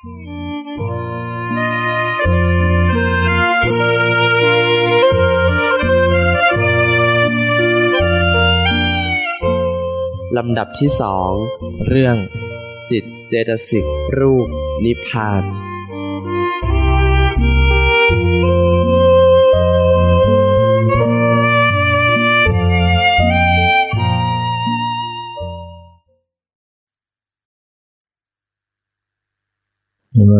[0.00, 0.14] ลำดั
[10.66, 11.32] บที่สอง
[11.88, 12.16] เรื่อง
[12.90, 13.86] จิตเจตสิก
[14.18, 14.48] รูป
[14.84, 15.59] นิพพาน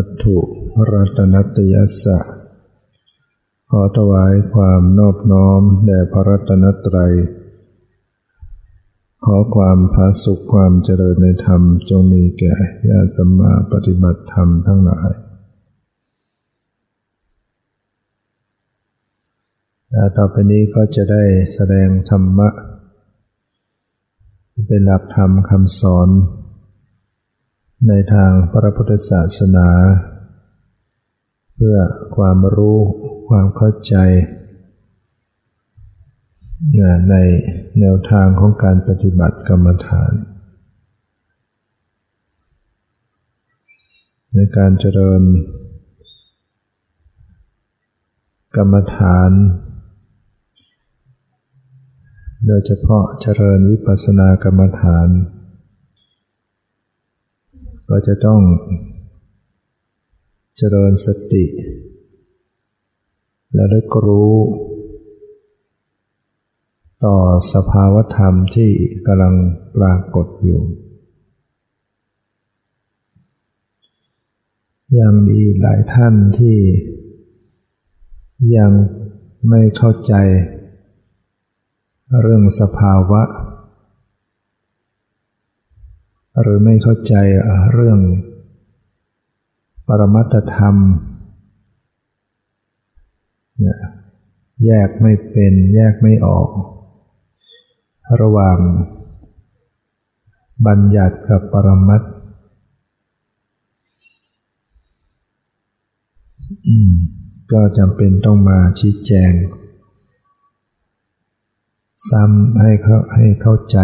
[0.01, 0.39] วัตถุ
[0.93, 2.19] รัตนตยัสสะ
[3.71, 7.15] ขอถวายความนอบน้อมแด่พระรัตนตรัย
[9.25, 12.55] ขอความพาสุขความเจริญในธรรมจงมีแก่
[12.89, 15.11] ญาติสัมมาปฏิบัติธรรมทั้งหลาย
[20.17, 21.25] ต่อไปนี้ก็จะได้
[21.55, 22.49] แสดงธรรมะ
[24.69, 26.11] เป็นหลักธรรมคำสอน
[27.89, 29.69] ในทางพระพุทธศาสนา
[31.55, 31.79] เพื่อ
[32.17, 32.79] ความรู้
[33.29, 33.95] ความเข้าใจ
[37.11, 37.17] ใน
[37.81, 40.13] แนวทางของการปฏิบัติกรรมฐาน
[44.35, 45.23] ในการเจริญ
[48.57, 49.31] กรรมฐาน
[52.47, 55.09] โดยเฉพาะเจริญวิปัสสนากรรมฐาน
[57.93, 58.41] ก็จะต้อง
[60.57, 61.45] เจริญสติ
[63.55, 64.35] และได้รู้
[67.05, 67.17] ต่อ
[67.53, 68.71] สภาวธรรมที่
[69.07, 69.35] กำลัง
[69.77, 70.63] ปรากฏอยู่
[75.01, 76.59] ยังมีหลายท่านที่
[78.57, 78.73] ยัง
[79.49, 80.15] ไม่เข้าใจ
[82.21, 83.23] เรื่องสภาวะ
[86.39, 87.15] หรือไม่เข้าใจ
[87.73, 87.99] เรื่อง
[89.89, 90.77] ปรมัตธรรม
[94.67, 96.49] แยกไม่เป็นแยกไม่ออก
[98.21, 98.59] ระหว่าง
[100.67, 102.03] บัญญัติกับปรมัต
[107.53, 109.33] ก็จำเป็นต้องมาชี้แจง
[112.11, 113.79] ซ้ำให้เขาให้เข้าใจ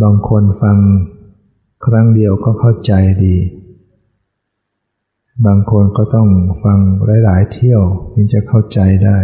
[0.00, 0.78] บางคนฟัง
[1.86, 2.92] ครั้งเดียวก็เข้าใจ
[3.24, 3.36] ดี
[5.46, 6.28] บางคนก็ต้อง
[6.64, 6.78] ฟัง
[7.24, 7.82] หลาย ๆ เที่ยว
[8.12, 9.18] ถึงจะเข้าใจได้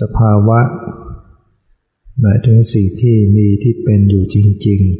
[0.00, 0.60] สภาวะ
[2.20, 4.36] หมายถึงสิ่งที่มีที่เป็นอยู่จ
[4.66, 4.90] ริง ๆ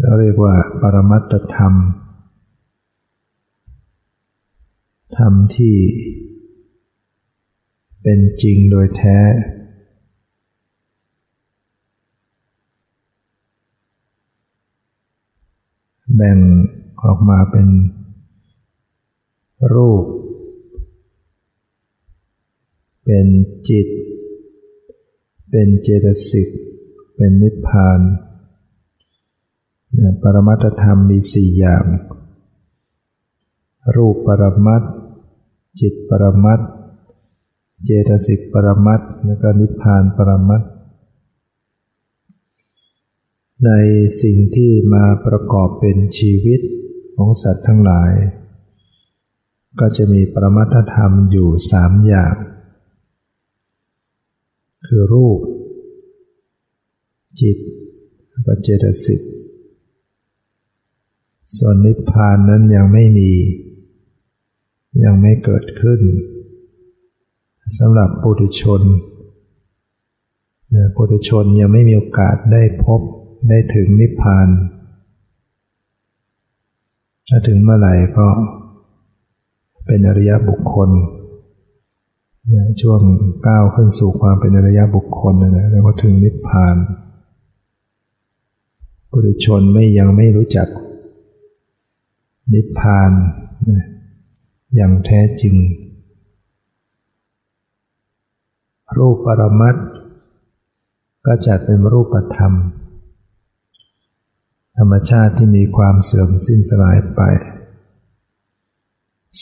[0.00, 1.74] เราเรียกว่าปรมัตธรรม
[5.16, 5.74] ธรรมที่
[8.06, 9.18] เป็นจริงโดยแท้
[16.14, 16.38] แบ่ง
[17.02, 17.68] ออกมาเป็น
[19.74, 20.04] รูป
[23.04, 23.26] เป็น
[23.68, 23.88] จิต
[25.50, 26.48] เป็นเจตสิก
[27.16, 28.00] เป็นนิพพาน
[30.22, 31.84] ปรมัตธรรมมีสี่อย่าง
[33.96, 34.82] รูปปรมัต
[35.80, 36.60] จิตปรมัต
[37.82, 40.62] เจตสิกปรมัตและก็นิพพานปรมัต
[43.66, 43.70] ใน
[44.22, 46.60] สิ่งที่มาประกอบเป็นชีวิต
[47.16, 48.12] ของสัตว์ทั้งหลาย
[49.80, 52.34] ก็จะมีปรมัตธรรมอยู่สามอย่าง
[54.86, 55.40] คือรูป
[57.40, 57.58] จิต
[58.42, 59.20] และเจตสิก
[61.56, 63.32] ส่วนนิพพานนั้นยังไม่มี
[65.04, 66.00] ยังไม่เกิดขึ้น
[67.78, 68.82] สำหรับปุถุชน
[70.96, 73.00] ปุถุชนยังไม่มีโอกาสได้พบ
[73.48, 74.48] ได้ถึงนิพพาน
[77.28, 78.26] ถ้าถึงเมื่อไหร่ก็
[79.86, 80.90] เป็นอริยบุคคล
[82.80, 83.00] ช่วง
[83.46, 86.76] ก้าวขึ้นสู่ความเป็นอริยบุคคลนะแล้วก็ถึงนิพพาน
[89.10, 90.68] ปุถุชนไม่ยังไม่รู้จัก
[92.52, 93.10] นิพพาน
[94.74, 95.54] อย่างแท้จริง
[98.98, 99.76] รูปปรมัต
[101.26, 102.52] ก็จัดเป็นรูปธรรม
[104.78, 107.20] ธรรมชาติที่มีความเสื่อมสิ้นสลายไป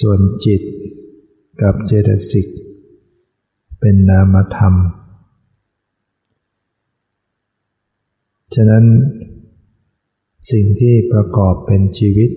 [0.01, 0.63] ส่วนจิต
[1.63, 2.47] กับเจตสิก
[3.81, 4.75] เป็นนามธรรม
[8.55, 8.85] ฉะนั้น
[10.51, 12.31] สิ่งที่ประกอบเป็นชีวิต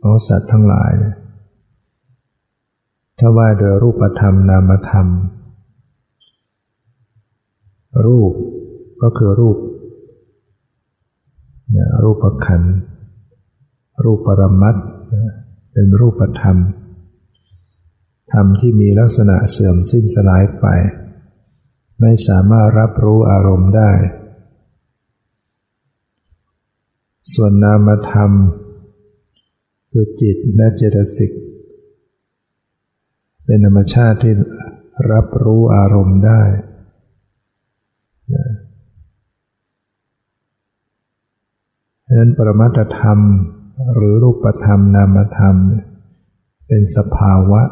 [0.00, 0.92] ของสัตว์ทั้งหลาย
[3.18, 5.41] ถ้าว่าโดยรูปธรรมนามธรรมรู
[8.06, 8.32] รูป
[9.02, 9.58] ก็คือรูป
[12.02, 12.62] รูปขัน
[14.04, 14.76] รูปปรมัต
[15.72, 16.56] เป็นรูปธรรม
[18.32, 20.66] ธรรมที่มีลักษณะเสื่อมสิ้นสลายไป
[22.00, 23.92] ไม่สามารถรับรู้อารมณ์ได้
[27.34, 28.30] ส่วนนามธรรม
[29.90, 31.32] คือจิตและเจตสิก
[33.44, 34.34] เป็นธรรมชาติที่
[35.12, 36.42] รับรู้อารมณ์ได้
[42.04, 43.18] ดังนั้นปรมัตธรรม
[43.94, 45.56] หรือรูปธรรมนามธรรม
[46.68, 47.62] เป็นสภาวะ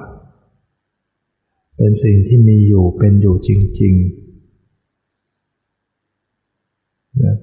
[1.76, 4.20] เป็นสิ่งที่มีอยู่เป็นอยู่จริงๆ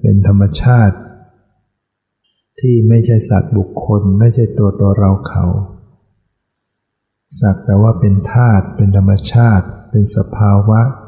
[0.00, 0.96] เป็นธรรมชาติ
[2.60, 5.44] ที่ไม่ใช่สัตว์บุคคล ไม่ใช่ตัวตัวเราเขา
[7.40, 10.80] สักแต่ว่าเป็นธาตุเป็นธรรมชาติ เป็นสภาวะ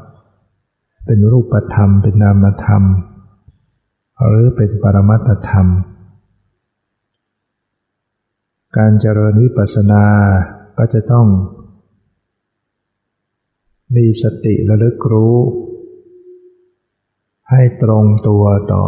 [1.07, 2.83] ป็นรูปธรรม เป็นนามธรรม
[4.27, 5.67] หรือเป็นปรมัตธรรม
[8.77, 10.05] การเจริญวิปัสสนา
[10.77, 11.27] ก็จะต้อง
[13.95, 15.35] มีสติระลึกรู้
[17.49, 18.43] ให้ตรงตัว
[18.73, 18.85] ต่อ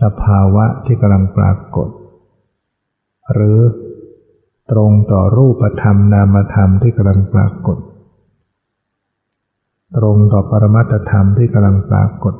[0.00, 1.88] สภาวะที่กำลังปรากฏ
[3.32, 3.58] หรือ
[4.70, 7.78] ตรงต่อรูปธรรมนามธรรมที่กำลังปรากฏ
[9.96, 12.34] ตรงต่อปรมัตธรรมที่กำลังปรากฏ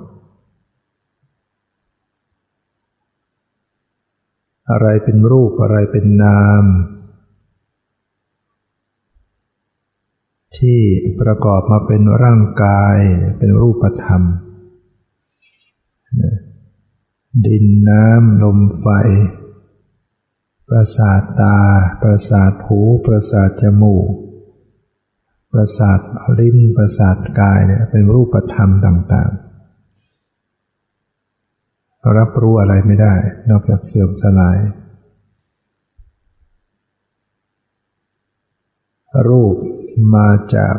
[4.70, 6.64] อะไรเป็นรูปอะไรเป็นนาม
[10.58, 10.80] ที่
[11.20, 12.98] ประกอบมาเป็นร่างกาย
[13.38, 14.22] เป็นรูปธรรม
[17.46, 18.86] ดินน้ำลมไฟ
[20.68, 21.58] ประสาทตา
[22.02, 24.08] ประสาทหู ประสาทจมูก
[25.52, 26.00] ประสาท
[26.38, 29.52] ลิ้นประสาทกายเนี่ยเป็นรูปธรรมต่างๆ
[32.18, 33.14] รับรู้อะไรไม่ได้
[33.50, 34.58] นอกจากเสื่อมสลาย
[39.28, 39.56] รูป
[40.14, 40.76] มาจาก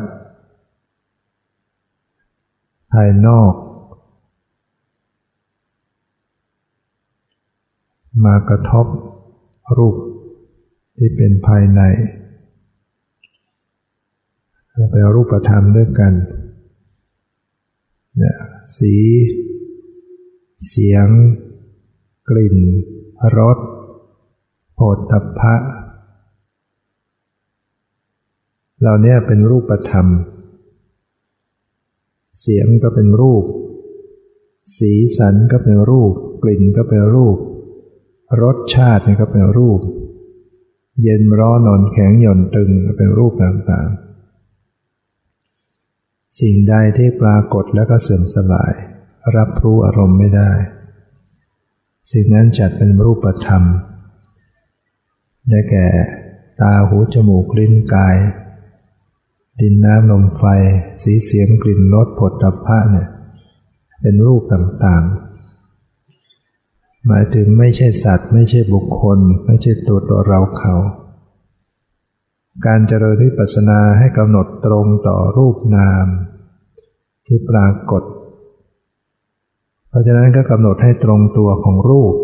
[2.91, 3.53] ภายนอก
[8.25, 8.85] มากระทบ
[9.77, 9.95] รูป
[10.97, 11.81] ที่เป็นภายใน
[14.91, 16.13] เป็นรูปธรรมด้วยกัน
[18.17, 18.37] เนี่ย
[18.77, 18.95] สี
[20.67, 21.07] เสียง
[22.29, 22.57] กลิ่น
[23.37, 23.57] รส
[24.75, 25.55] โผฏฐัพพะ
[28.79, 30.07] เหล่านี้เป็นรูปธรรม
[32.39, 33.43] เสียงก็เป็นรูป
[34.77, 37.37] สีสันก็เป็นรูป กลิ่นก็เป็นรูป
[38.43, 39.79] รสชาตินี่ก็เป็นรูป
[41.01, 44.02] เย็นร้อนนอนแข็งหย่อนตึงเป็นรูปต่างๆ
[46.39, 48.73] สิ่งใดที่ปรากฏแล้วก็เสื่อมสลาย
[49.35, 50.51] รับรู้อารมณ์ไม่ได้
[52.11, 53.63] สิ่งนั้นจัดเป็นรูปธรรม
[55.49, 55.87] ได้แก่
[56.61, 58.17] ตาหูจมูกลิ้นกาย
[59.59, 60.43] ดินน้ำลมไฟ
[61.01, 63.07] สีเสียงกลิ่นรสผลตภะเนี่ย
[64.01, 70.75] เป็นรูปต่างๆ หมายถึงไม่ใช่สัตว์ ไม่ใช่บุคคล ไม่ใช่ตัวตัวเราเขา
[72.65, 76.07] การเจริญวิปัสสนาให้กำหนดตรงต่อรูปนาม
[77.25, 78.03] ที่ปรากฏ
[79.89, 82.15] เพราะฉะนั้นก็กำหนดให้ตรงตัวของรูป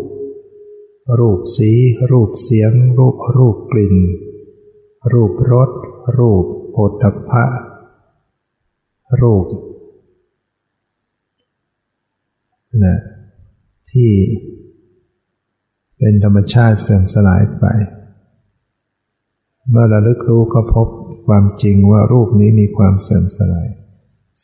[1.19, 1.71] รูปสี
[2.11, 3.95] รูปเสียง รูปรูปกลิ่น
[5.13, 5.69] รูปรส
[6.17, 6.91] รูปโผฏ
[7.29, 7.45] ฐะ
[9.21, 9.45] รูป
[12.85, 12.97] นะ
[13.91, 14.11] ที่
[15.97, 17.65] เป็นธรรมชาติเสื่อมสลายไป
[19.69, 20.87] เมื่อระลึกรู้ก็พบ
[21.27, 23.69] ความจริงว่ารูปนี้มีความเสื่อมสลาย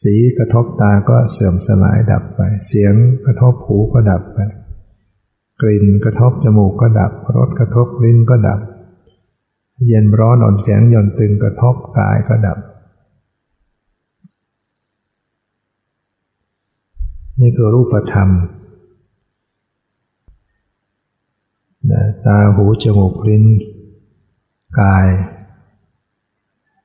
[0.02, 2.94] สีกระทบตาก็เสื่อมสลายดับไป เสียง
[3.26, 4.40] กระทบหูก็ดับไป
[5.62, 8.60] กลิ่นกระทบจมูกก็ดับ รสกระทบลิ้นก็ดับ
[9.88, 12.58] เย็นร้อนอ่อนแข็งหย่อนตึงกระทบกายก็ดับ
[17.40, 18.30] นี่คือรูปธรรม
[22.26, 23.44] ตาหูจมูกลิ้น
[24.80, 25.08] กาย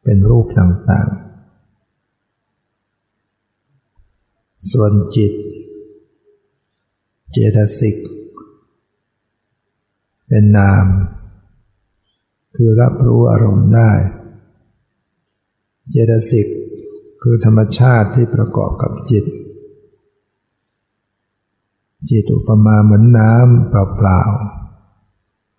[0.03, 1.21] เป็นรูปต่างๆ
[4.73, 5.33] ส่วนจิต
[7.33, 7.97] เจตสิก
[10.29, 10.87] เป็นนาม
[12.55, 13.91] คือรับรู้อารมณ์ได้
[15.91, 16.47] เจตสิก
[17.23, 19.25] คือธรรมชาติที่ประกอบกับจิต
[22.09, 24.60] จิตอุปมาเหมือนน้ำเปล่าๆ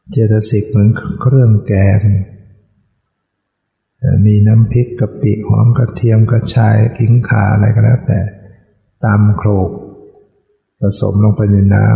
[0.10, 0.90] เจตสิกเหมือน
[1.22, 2.00] เครื่องแกง
[4.26, 8.20] มีน้ำพริกกะปิหอมกระเทียมกระชายขิงขาอะไรก็แล้วแต่
[9.04, 9.70] ตำโครก
[10.80, 11.88] ผสมลงไปในน้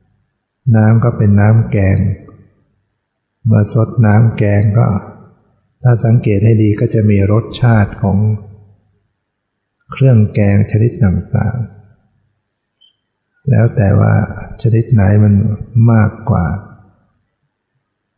[0.00, 1.98] ำน้ำก็เป็นน้ำแกง
[3.44, 4.86] เมื่อสดน้ำแกงก็
[5.82, 8.18] ถ้าสังเกตให้ดีก็จะมีรสชาติของ
[9.92, 14.14] เครื่องแกงชนิดต่างๆ แล้วแต่ว่า
[14.62, 15.34] ชนิดไหนมัน
[15.92, 16.44] มากกว่า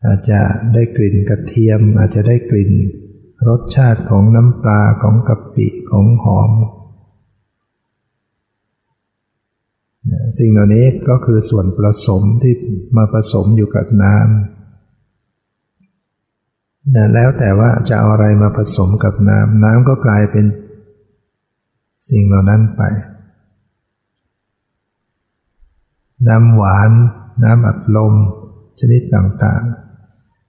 [0.06, 0.40] อาจจะ
[0.74, 2.72] ได้กลิ่นกระเทียม อาจจะได้กลิ่น
[3.48, 6.50] รสชาติของน้ำปลาของกะปิของหอม
[10.38, 12.54] สิ่งเหล่านี้ก็คือส่วนผสมที่
[12.96, 14.24] มาผสมอยู่กับน้ำ
[17.14, 20.46] แล้วแต่ว่าจะเอาอะไรมาผสมกับน้ำน้ำก็กลายเป็น
[22.10, 22.82] สิ่งเหล่านั้นไป
[26.28, 26.90] น้ำหวาน
[27.44, 28.14] น้ำอัดลม
[28.78, 29.83] ชนิดต่างๆ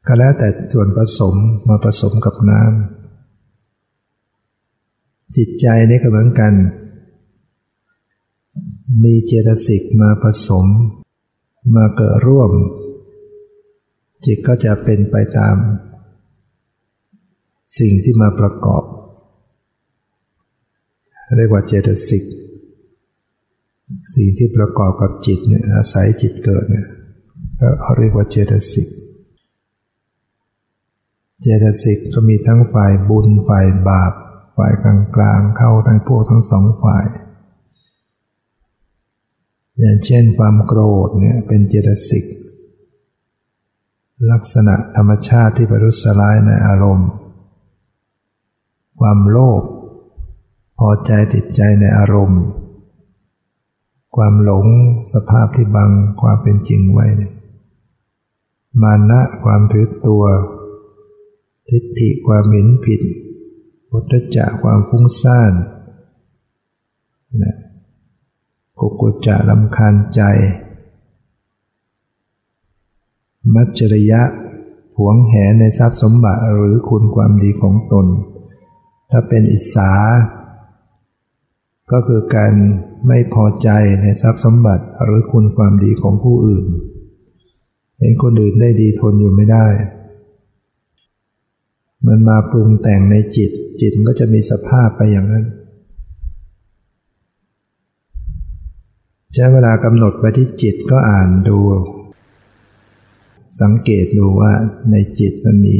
[0.07, 1.35] ก็แล้วแต่ส่วนผสม
[1.67, 2.73] มาผสมกับน้ำ
[5.37, 6.53] จิตใจนี่ก็เหมือนกัน
[9.03, 10.65] มีเจตสิกมาผสม
[11.75, 12.51] มาเกิดร่วม
[14.25, 15.55] จิตก็จะเป็นไปตาม
[17.79, 18.83] สิ่งที่มาประกอบ
[21.37, 22.23] เรียกว่าเจตสิก
[24.15, 26.87] สิ่งที่ประกอบกับจิตเนี่ยอาศัยจิตเกิดเนี่ย
[27.59, 28.87] ก็เรียกว่าเจตสิก
[31.47, 34.13] เจตสิกก็มีทั้งฝ่ายบุญฝ่ายบาป
[34.57, 37.05] ฝ่ายกลางกลางเข้าทั้งพวกทั้งสองฝ่าย
[39.79, 42.25] อย่างเช่นความโกรธเนี่ยเป็นเจตสิก
[44.31, 47.09] ลักษณะธรรมชาติที่ประทุษร้ายในอารมณ์
[48.99, 49.63] ความโลภ
[50.79, 52.41] พอใจติดใจในอารมณ์
[54.15, 54.65] ความหลง
[55.13, 57.07] สภาพที่บังความเป็นจริงไว้
[58.81, 60.23] มานะความถือตัว
[61.69, 63.01] ทิฏฐิความหมิ่นผิด
[63.89, 65.53] พุทธจะความฟุ้งซ่าน
[67.41, 67.55] นะ
[68.79, 70.21] กุกุจจะลำคาญใจ
[73.53, 74.21] มัจจริยะ
[74.97, 78.07] หวงแหนในทรัพย์สมบัติหรือคุณความดีของตน
[79.11, 79.91] ถ้าเป็นอิสา
[81.91, 82.53] ก็คือการ
[83.07, 83.69] ไม่พอใจ
[84.01, 86.65] ในทรัพย์สมบัติหรือคุณความดีของผู้อื่น
[87.99, 89.67] เห็นคนอื่นได้ดีทนอยู่ไม่ได้
[92.07, 95.45] มันมาปรุงแต่งในจิต จิตก็จะมีสภาพไปอย่างนั้น
[99.33, 101.59] ใช้เวลากำหนดไปที่จิตก็อ่านดู
[103.61, 104.51] สังเกตดูว่า
[104.91, 105.77] ในจิตมันมี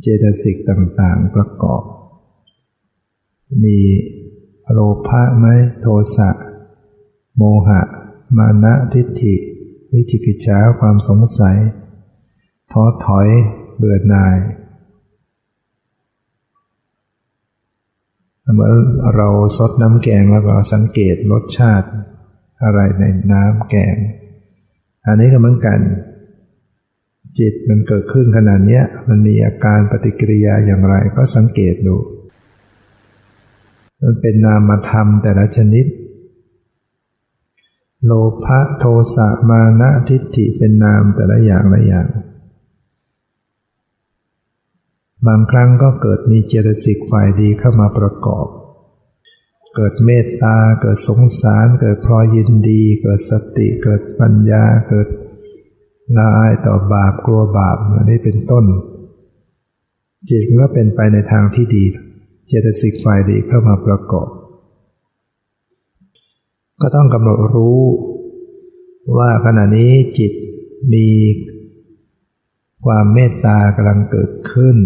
[0.00, 1.82] เจตสิกต่างๆประกอบ
[3.64, 3.78] มี
[4.72, 5.46] โลภะไหม
[5.80, 5.86] โท
[6.16, 6.30] สะ
[7.36, 7.80] โมหะ
[8.36, 9.34] มานะทิฏฐิ
[9.92, 11.56] วิจิกิจฉาความสงสัย
[12.72, 13.28] ท้อถอย
[13.76, 14.36] เบื่อหน่าย
[18.54, 18.70] เมื่อ
[19.16, 21.88] เราซดน้ำแกงแล้วก็สังเกตรสชาติ
[22.64, 23.94] อะไรในน้ำแกง
[25.06, 25.78] อันนี้ก็เหมือนกัน
[27.38, 31.96] จิตมันเกิดขึ้นขนาดนี้มันมีอาการปฏิกิริยาอย่างไรก็สังเกตดู
[34.02, 35.86] มันเป็นนามธรรมแต่ละชนิด
[38.04, 38.12] โล
[38.44, 38.84] ภะโท
[39.14, 42.08] สะมานะทิฏฐิเป็นนามแต่ละอย่างละอย่าง
[45.26, 48.46] บางครั้งก็เกิดมีเจตสิกฝ่ายดีเข้ามาประกอบ
[49.74, 55.08] เกิดเมตตา เกิดสงสาร เกิดพลอยยินดี เกิดสติ เกิดปัญญา เกิด
[56.16, 58.64] ละอายต่อบาปกลัวบาปอันนี้เป็นต้น
[60.30, 61.84] จิตก็เป็นไปในทางที่ดี
[62.48, 64.28] เจตสิกฝ่ายดีเข้ามาประกอบ
[66.80, 67.80] ก็ต้องกำหนดรู้
[69.18, 70.32] ว่าขณะนี้จิต
[70.92, 71.08] มี
[72.86, 74.76] ความเมตตากำลังเกิดขึ้น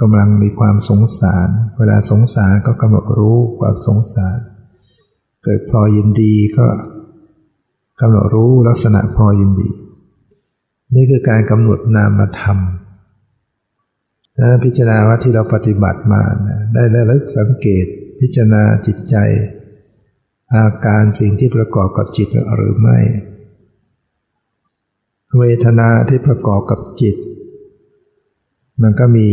[0.00, 4.38] กำลังมีความสงสาร เวลาสงสารก็กำหนดรู้ความสงสาร
[5.44, 6.66] เกิดพอยินดีก็
[8.00, 9.68] กำหนดรู้ลักษณะพอยินดี
[10.94, 12.58] นี่คือการกำหนดนามธรรม
[14.36, 16.22] แล้วพิจารณาว่าที่เราปฏิบัติมา
[16.74, 17.86] ได้ระลึกสังเกต
[18.20, 19.16] พิจารณาจิตใจ
[20.54, 22.98] อาการสิ่งที่ประกอบกับจิตหรือไม่
[25.38, 27.16] เวทนาที่ประกอบกับจิต
[28.82, 29.28] มันก็มี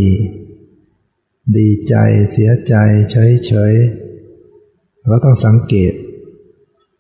[1.58, 1.96] ดีใจ
[2.32, 2.76] เสียใจ
[3.12, 3.74] เฉยเฉย
[5.08, 5.94] เราต้องสังเกต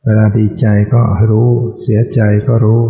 [0.03, 1.49] เวลาดีใจก็รู้
[1.81, 2.81] เสียใจก็รู้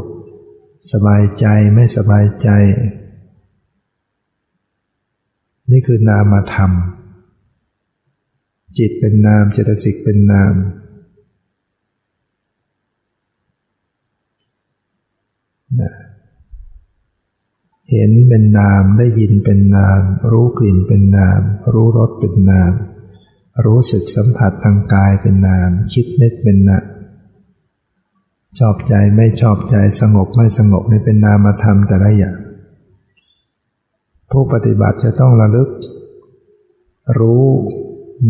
[0.91, 1.45] สบายใจ
[1.75, 2.49] ไม่สบายใจ
[5.71, 6.71] นี่คือนามธรรม
[8.77, 10.53] จิตเป็นนามเจตสิกเป็นนาม
[15.79, 15.93] นะ
[17.91, 20.01] เห็นเป็นนามได้ยินเป็นนาม
[20.31, 21.41] รู้กลิ่นเป็นนาม
[21.73, 22.73] รู้รสเป็นนาม
[23.65, 26.79] รู้สึกสัมผัสทางกายเป็นนาม คิดนึกเป็นนะ
[28.59, 32.37] ชอบใจไม่ชอบใจสงบไม่สงบนี่เป็นนามธรรมแต่ละอย่าง
[34.31, 35.69] ผู้ปฏิบัติจะต้องระลึก
[37.19, 37.45] รู้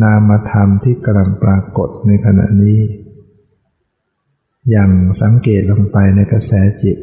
[0.03, 2.79] นามธรรมที่กำลังปรากฏในขณะนี้
[4.69, 6.51] อย่างสังเกตลงไปในกระแส
[6.83, 6.97] จิต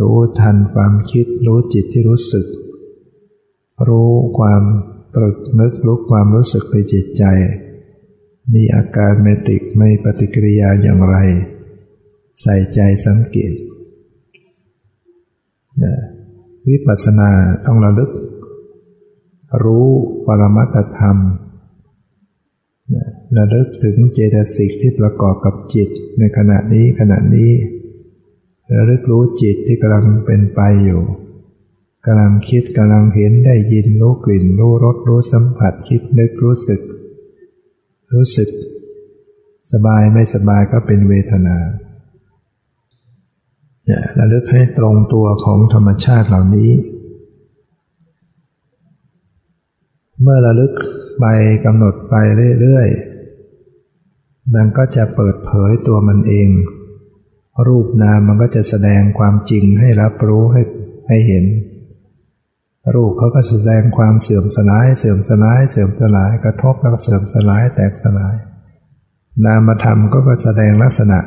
[0.00, 2.46] รู้ทันความคิดรู้จิตที่รู้สึก
[3.88, 4.62] รู้ความ
[5.16, 7.24] ตรึกนึกรู้ความรู้สึกในจิตใจ
[8.54, 11.16] มีอาการเมติกไม่ปฏิกิริยาอย่างไร
[12.42, 13.52] ใส่ใจสังเกต
[16.68, 17.30] วิปัสสนา
[17.66, 18.10] ต้องระลึก
[19.64, 19.86] รู้
[20.26, 21.18] ปรมัตธรรม
[23.36, 27.50] ระลึกถึงเจตสิกที่ประกอบกับจิตในขณะนี้ขณะนี้
[28.74, 31.02] ระลึกรู้จิตที่กำลังเป็นไปอยู่
[32.06, 36.80] กำลังคิดกำลังเห็นได้ยินรู้กลิ่น รู้รสรู้สัมผัสคิดนึกรู้สึก
[38.12, 38.48] รู้สึก
[39.72, 41.56] สบายไม่สบายก็เป็นเวทนา
[43.86, 46.70] เนี่ยระลึกให้ตรงตัวของธรรมชาติเหล่านี้
[50.22, 50.72] เมื่อระลึก
[51.20, 51.26] ไป
[51.64, 52.14] กำหนดไป
[52.60, 56.48] เรื่อยๆมันก็จะเปิดเผยตัวมันเอง
[57.66, 60.62] รูปนามมันก็จะแสดงความจริงให้รับรู้ให้
[61.08, 61.44] ให้เห็น
[62.94, 68.34] รูปเขาก็แสดงความเสื่อมสลาย เสื่อมสลาย เสื่อมสลายกระทบแล้วก็เสื่อมสลายแตกสลาย
[69.44, 71.18] นามธรรมก็แสดงลักษณะ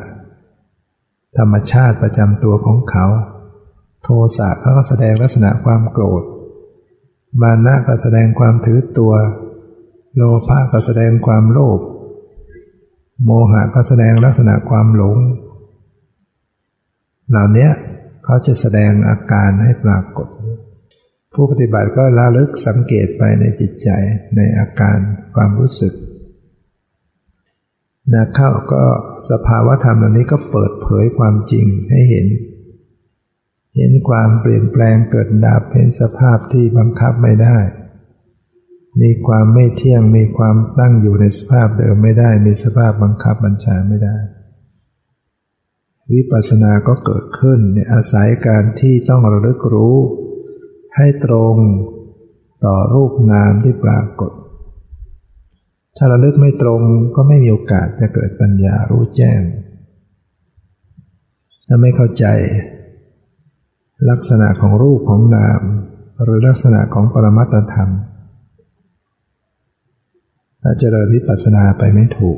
[1.38, 3.06] ธรรมชาติประจำตัวของเขา
[4.04, 6.24] โทสะเขาก็แสดงลักษณะความโกรธ
[7.42, 9.14] มานะก็แสดงความถือตัว
[10.16, 11.80] โลภะก็แสดงความโลภ
[13.24, 15.18] โมหะก็แสดงลักษณะความหลง
[17.30, 17.70] เหล่านี้
[18.26, 20.28] เขาจะแสดงอาการให้ปรากฏ
[21.34, 23.90] ผู้ปฏิบัติก็ระลึกสังเกตไปในจิตใจ
[24.36, 24.98] ในอาการ
[25.36, 25.94] ความรู้สึก
[28.14, 28.84] นะเข้าก็
[29.32, 32.28] สภาวะธรรมเหล่านี้ก็เปิดเผยความจริงให้เห็น
[33.76, 37.58] เห็นความเปลี่ยนแปลงเกิดดับเห็นสภาพที่บังคับไม่ได้
[39.02, 44.18] มีความไม่เที่ยงมีความตั้งอยู่ในสภาพเดิมไม่ได้ มีสภาพบังคับบัญชาไม่ได้
[46.13, 49.96] วิปัสสนาก็เกิดขึ้นในอาศัยการที่ต้องระลึกรู้
[50.96, 51.56] ให้ตรง
[52.65, 54.32] ต่อรูปนามที่ปรากฏ
[55.98, 56.82] ถ้าราลึกไม่ตรง
[57.15, 59.41] ก็ไม่มีโอกาสจะเกิดปัญญารู้แจ้ง
[61.67, 62.26] ถ้าไม่เข้าใจ
[64.10, 65.62] ลักษณะของรูปของนาม
[66.24, 67.89] หรือลักษณะของปรมัตธรรม
[70.62, 72.38] ถ้าเจริญวิปัสสนาไปไม่ถูก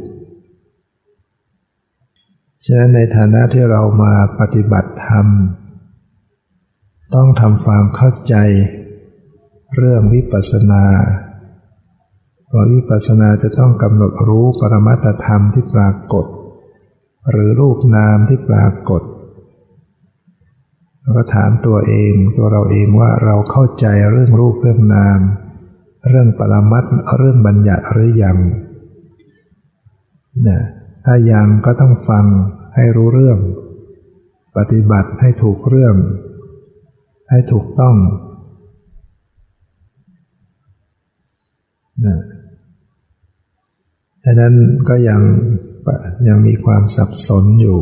[2.65, 5.27] ฉะนั้นในฐานะที่เรามาปฏิบัติธรรม
[7.15, 8.35] ต้องทำความเข้าใจ
[9.75, 10.85] เรื่องวิปัสสนา
[12.47, 16.25] เพราะวิปัสสนาจะต้องกำหนดรู้ปรมัตธรรมที่ปรากฏ
[17.31, 19.01] หรือรูปนามที่ปรากฏ
[21.01, 25.19] แล้วก็ถามตัวเองตัวเราเองว่าเราเข้าใจเรื่องรูปเรื่องนาม
[26.09, 26.83] เรื่องปรมัต
[27.17, 28.37] เรื่องบัญญัติหรือยัง
[30.47, 30.59] นะ
[31.05, 32.25] ถ้ายังก็ต้องฟัง
[32.75, 33.39] ให้รู้เรื่อง
[34.57, 35.95] ปฏิบัติให้ถูกเรื่อง
[37.29, 37.95] ให้ถูกต้อง
[42.05, 42.17] นะ
[44.23, 44.55] ดังนั้น
[44.89, 45.21] ก็ยัง
[46.27, 47.79] ยังมีความสับสนอยู่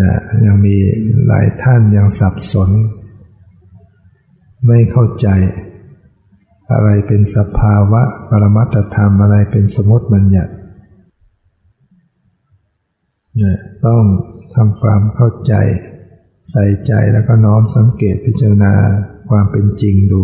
[0.00, 0.12] นะ
[0.46, 0.76] ยังมี
[1.26, 2.70] หลายท่านยังสับสน
[4.66, 5.28] ไม่เข้าใจ
[6.72, 10.52] อะไรเป็นสภาวะปรมัตธรรมอะไรเป็นสมมติบัญญัติ
[13.86, 14.02] ต้อง
[14.54, 15.54] ทำความเข้าใจ
[16.50, 18.74] ใส่ใจแล้วก็น้อมสังเกตพิจารณา
[19.30, 20.22] ความเป็นจริงดู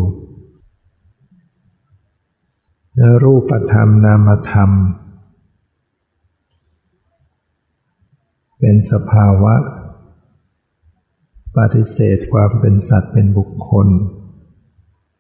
[3.25, 4.71] รูปธรรมนามธรรม
[8.61, 9.55] เป็นสภาวะ
[11.57, 13.89] ปฏิเสธความเป็นสัตว์เป็นบุคคล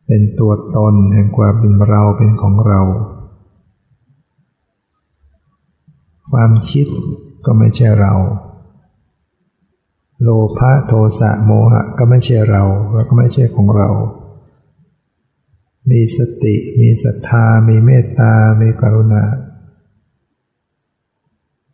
[0.07, 2.81] เป็นตัวตนแห่งความเป็นเราเป็นของเรา
[6.31, 6.87] ความคิด
[7.47, 8.15] ก็ไม่ใช่เรา
[10.23, 10.29] โล
[10.59, 12.63] ภะโทสะโมหะก็ไม่ใช่เรา
[12.95, 13.89] แล้วก็ไม่ใช่ของเรา
[15.91, 19.25] มีสติ มีศรัทธา มีเมตตา มีกรุณา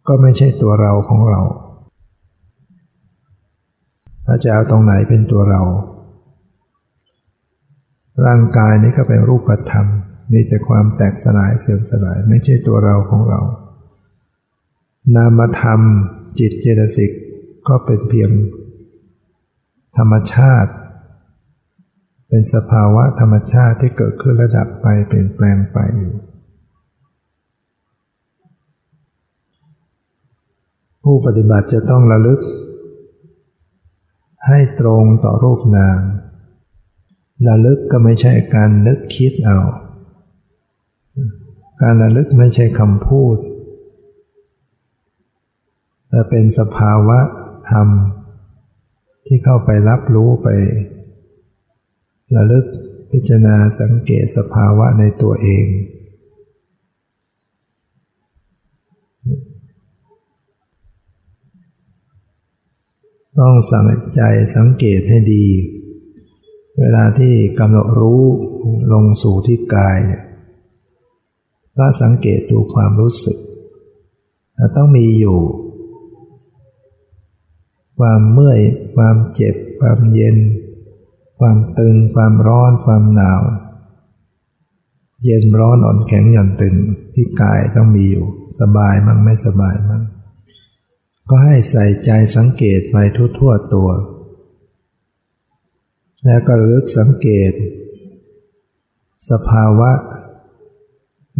[0.07, 1.41] ก็ไม่ใช่ตัวเราของเรา
[4.27, 5.63] ถ้าจะเอาตรงไหนเป็นตัวเรา
[8.27, 9.87] ร่างกายนี้ก็เป็นรูปธรรม
[10.33, 13.41] มีแต่ความแตกสลายเสื่อมสลายไม่ใช่ตัวเราของเรา
[15.17, 15.81] นามธรรม
[16.39, 17.11] จิตเจตสิก
[17.69, 18.31] ก็เป็นเพียง
[19.97, 20.73] ธรรมชาติ
[22.29, 26.15] เป็นสภาวะธรรมชาติที่เกิดขึ้นระดับไปเปลี่ยนแปลงไปอยู่
[31.03, 32.41] ผู้ปฏิบัติจะต้องระลึก
[34.49, 36.01] ให้ตรงต่อรูปนาม
[37.49, 39.59] ระลึกก็ไม่ใช่การนึกคิดเอา
[41.83, 43.37] การระลึกไม่ใช่คำพูด
[46.31, 47.19] เป็นสภาวะ
[47.71, 47.89] ธรรม
[49.27, 50.49] ที่เข้าไปรับรู้ไป
[52.37, 52.67] ระลึก
[53.11, 55.67] พิจารณาสังเกตสภาวะในตัวเอง
[63.39, 64.21] ต้องสังใจ
[64.57, 65.47] สังเกตให้ดี
[66.79, 68.23] เวลาที่กำหนดรู้
[68.93, 70.25] ลงสู่ที่กายเนี่ย
[71.79, 73.39] ก็สังเกตดูความรู้สึก
[74.77, 75.39] ต้องมีอยู่
[77.99, 78.61] ความเมื่อย
[78.97, 80.37] ความเจ็บ ความเย็น
[81.39, 83.43] ความตึง ความร้อน ความหนาว
[85.25, 86.77] เย็นร้อนอ่อนแข็งหย่อนตึง
[87.15, 88.27] ที่กายต้องมีอยู่
[88.61, 90.03] สบายมั่งไม่สบายมั่ง
[91.29, 92.97] ก็ให้ใส่ใจสังเกตไป
[93.39, 93.89] ทั่วๆตัว
[96.27, 97.53] แล้วก็ลึกสังเกต
[99.31, 99.91] สภาวะ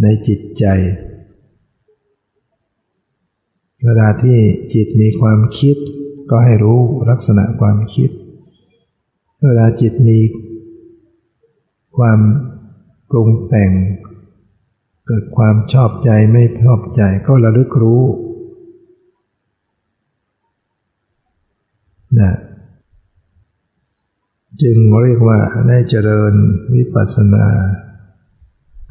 [0.03, 0.65] ในจิตใจ
[3.85, 4.39] เวลาที่
[4.75, 5.77] จิตมีความคิด
[6.35, 8.11] ก็ให้รู้ลักษณะความคิด
[9.45, 10.19] เวลาจิตมี
[11.97, 12.19] ความ
[13.11, 13.71] ปรุงแต่ง
[15.07, 18.03] เกิดความชอบใจไม่ชอบใจก็ระลึกรู้
[22.21, 22.33] นะ
[24.63, 26.35] จึงเรียกว่าได้เจริญ
[26.75, 27.47] วิปัสสนา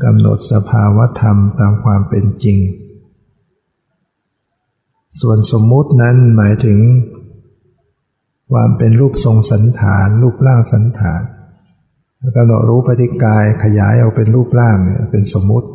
[0.04, 2.58] กำหนดสภาวธรรมตามความเป็นจริง
[5.20, 6.80] ส่วนสมมุตินั้นหมายถึง
[8.52, 11.22] ความเป็นรูปทรงสันฐาน รูปร่างสันฐาน
[12.20, 15.70] แล้วก็รู้ปฏิกายขยายเอาเป็นรูปร่างเนี่ยเป็นสมมุติ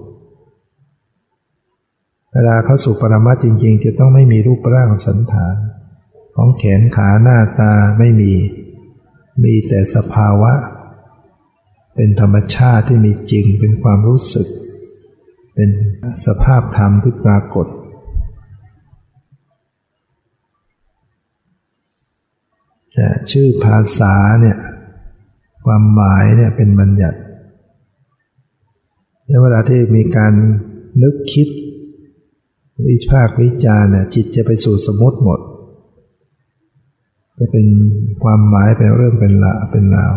[2.33, 5.57] เวลาเข้าสู่ปรมาจริง ๆ จะต้องไม่มีรูปร่างสันฐาน
[6.37, 8.33] ของแขนขาหน้าตาไม่มี
[9.45, 10.53] มีแต่สภาวะ
[11.95, 14.47] เป็นธรรมชาติที่มีจริงเป็นความรู้สึก
[15.55, 15.71] เป็น
[16.27, 17.67] สภาพธรรมที่ปรากฏ
[23.31, 24.57] ชื่อภาษาเนี่ย
[25.65, 27.19] ความหมายเนี่ยเป็นบัญญัติ
[29.43, 30.33] เวลาที่มีการ
[31.03, 31.49] นึกคิด
[32.87, 35.41] วิพากวิจารเนี่ยจิตจะไปสู่สมมติหมด
[37.39, 37.67] จะเป็น
[38.23, 40.15] ความหมายเป็นเรื่องเป็นละเป็นราว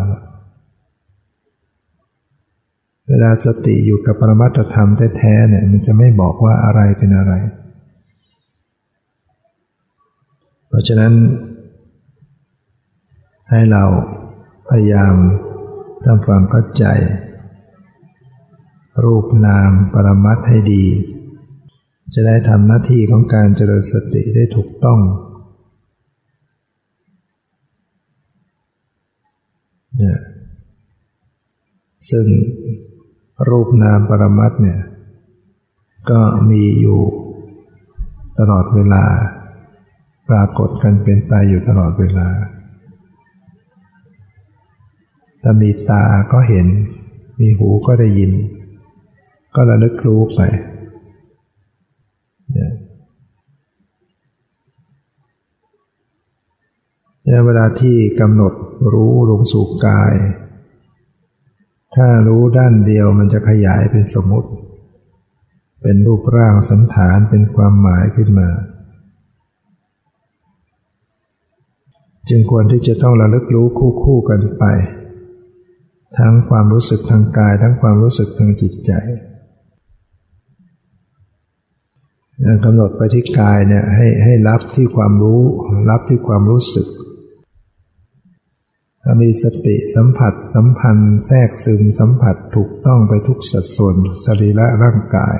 [3.08, 7.32] เวลาสติอยู่กับปรมัตธรรมแท้ๆเนี่ยมันจะไม่บอกว่าอะไรเป็นอะไร
[10.68, 11.12] เพราะฉะนั้น
[13.50, 13.84] ให้เรา
[14.68, 15.14] พยายาม
[16.04, 16.84] ทำความเข้าใจ
[19.04, 20.84] รูปนามปรมัตให้ดี
[22.14, 25.00] จะได้ทำหน้าที่ของการเจริญสติได้ถูกต้อง
[29.96, 30.18] เนี่ย
[32.10, 32.26] ซึ่ง
[33.48, 34.80] รูปนามปรมัตเนี่ย
[36.10, 37.00] ก็มีอยู่
[38.38, 39.04] ตลอดเวลา
[40.28, 42.28] ปรากฏกันเป็นไปอยู่ตลอดเวลา
[45.42, 46.66] ถ้ามีตาก็เห็น
[47.40, 48.32] มีหูก็ได้ยิน
[49.54, 50.40] ก็ระลึกรู้ไป
[52.52, 52.72] เนี่ย
[57.46, 58.52] เวลาที่กำหนด
[58.92, 60.14] รู้ลงสู่กาย
[61.96, 64.50] ถ้ารู้ด้านเดียวมันจะขยายเป็นสมมติ
[65.82, 68.48] เป็นรูปร่างสันฐานเป็นความหมายขึ้นมา
[72.28, 74.64] จึงควรที่จะต้องระลึกรู้คู่คู่กันไป
[76.18, 78.92] ทั้งความรู้สึกทางกาย ทั้งความรู้สึกทางจิตใจ
[82.64, 85.40] กำหนดไปที่กายเนี่ยให้ให้รับที่ความรู้
[85.90, 86.88] รับที่ความรู้สึก
[89.02, 95.38] ถ้ามีสติสัมผัส สัมพันธ์ แทรกซึมสัมผัสถูกต้องไปทุกสัดส่วนสรีระร่างกาย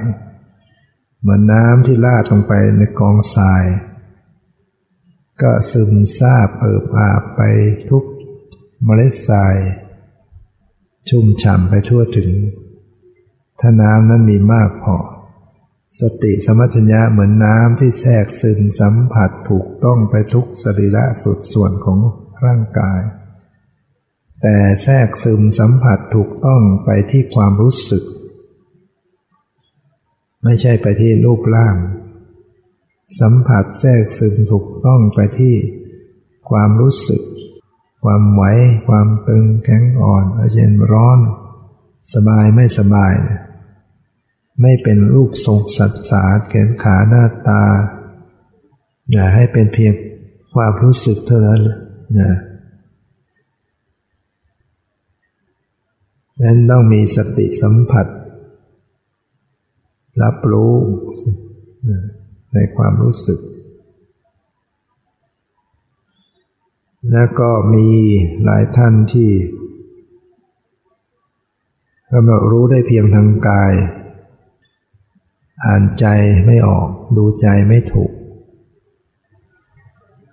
[1.20, 3.64] เหมือนน้ำที่ลาดลงไปในกองทราย
[5.42, 7.40] ก็ซึมซาบเอิบอาบไป
[7.88, 8.04] ทุก
[8.84, 9.56] เมล็ดทราย
[11.08, 12.30] ชุ่มฉ่ำไปทั่วถึง
[13.60, 14.96] ถ้าน้ำนั้นมีมากพอ
[16.00, 21.98] สติสมัชัญญะเหมือนน้ำที่แทรกซึมสัมผัสถูกต้องไปทุกสรีระสุดส่วนของ
[22.44, 23.00] ร่างกาย
[24.40, 28.04] แต่แทรกซึมสัมผัสถูกต้องไปที่ความรู้สึก
[30.44, 31.76] ไม่ใช่ไปที่รูปร่าง
[33.20, 35.54] สัมผัสแทรกซึมถูกต้องไปที่
[36.50, 37.22] ความรู้สึก
[38.04, 38.42] ความไหว
[38.88, 41.18] ความตึงแข็งอ่อนเย็นร้อน
[42.14, 43.14] สบายไม่สบาย
[44.60, 47.62] ไม่เป็นรูปทรงสัตสาแขนขาหน้าตา
[49.10, 49.94] อย่าให้เป็นเพียง
[50.54, 51.62] ความรู้สึกเท่านั้น
[52.20, 52.32] นะ
[56.42, 58.06] นั้นต้องมีสติสัมผัส
[60.22, 60.74] รับรู้
[62.54, 63.38] ในความรู้สึก
[67.12, 67.88] แล้วก็มี
[68.44, 69.30] หลายท่านที่
[72.12, 73.72] กำหนดรู้ได้เพียงทางกาย
[75.64, 76.06] อ่านใจ
[76.46, 78.12] ไม่ออก ดูใจไม่ถูก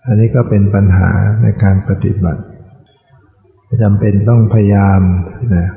[0.05, 1.09] อันนี้ก็เป็นปัญหา
[1.41, 2.43] ในการปฏิบัติ
[3.83, 5.01] จำเป็นต้องพยายาม
[5.55, 5.67] นะ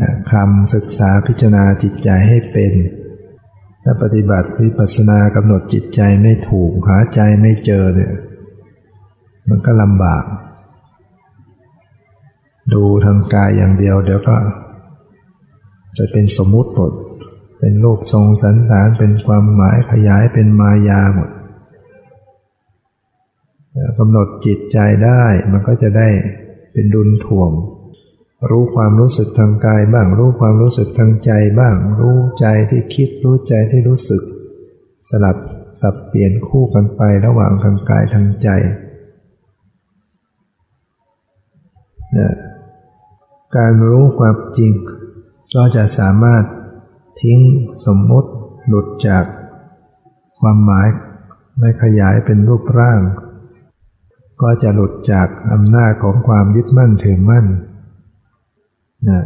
[0.00, 2.72] นะคำศึกษาพิจารณาจิตใจให้เป็น
[3.82, 8.12] ถ้าปฏิบัติวิปัสสนากำหนดจิตใจไม่ถูกหาใจไม่เจอเนี่ย
[9.50, 10.24] มันก็ลำบาก
[12.72, 14.36] ดูทางกายอย่างเดียว เดี๋ยวก็
[15.98, 16.92] จะเป็นสมมุติหมด
[17.58, 21.30] เป็นโลกทรงสันฐานเป็นความหมายขยายเป็นมายาหมด
[23.98, 26.08] กำหนดจิตใจได้มันก็จะได้
[26.72, 27.50] เป็นดุลถ่วง
[28.50, 34.22] รู้ความรู้สึกทางกายบ้าง รู้ความรู้สึกทางใจบ้าง รู้ใจที่คิดรู้ใจที่รู้สึก
[35.10, 35.36] สลับ
[35.80, 38.78] สับเปลี่ยนคู่กันไประหว่างทางกายทางใจนะ
[43.56, 44.72] การรู้ความจริง
[45.54, 46.44] ก็จะสามารถ
[47.20, 47.38] ทิ้ง
[47.86, 48.30] สมมติ
[48.68, 49.24] หลุดจาก
[50.40, 50.88] ความหมาย
[51.58, 53.00] ไม่ขยายเป็นรูปร่าง
[54.42, 57.46] ก็จะหลุดจากอำนาจของความยึดมั่นถือมั่น
[59.08, 59.20] นะ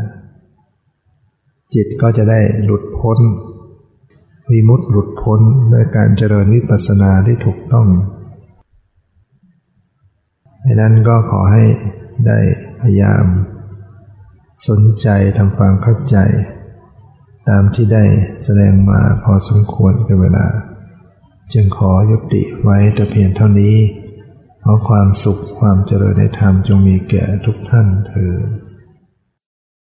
[1.75, 3.18] จิตก็จะได้หลุดพ้น
[4.51, 5.40] วิมุตติหลุดพ้น
[5.73, 7.87] ด้วยการเจริญวิปัสสนาที่ถูกต้อง
[10.64, 11.64] ดังนั้นก็ขอให้
[12.27, 12.38] ได้
[12.85, 13.27] พยายาม
[14.68, 16.16] สนใจทำความเข้าใจ
[17.49, 18.05] ตามที่ได้
[18.42, 20.47] แสดงมาพอสมควรเป็นเวลา
[21.53, 23.77] จึงขอยุติไว้แต่เพียงเท่านี้
[24.62, 28.63] ขอความสุขความเจริญในธรรมจงมีแก่ทุกท่านเถิด